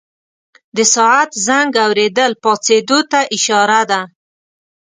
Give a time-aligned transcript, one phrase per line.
[0.75, 4.01] د ساعت زنګ اورېدل پاڅېدو ته اشاره ده.